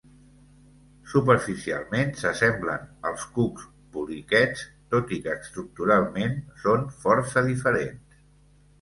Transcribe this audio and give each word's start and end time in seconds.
Superficialment 1.11 2.13
s'assemblen 2.21 2.89
als 3.11 3.27
cucs 3.37 3.69
poliquets 3.99 4.67
tot 4.97 5.15
i 5.19 5.23
que 5.29 5.39
estructuralment 5.45 6.37
són 6.67 6.93
força 7.07 7.49
diferents. 7.55 8.23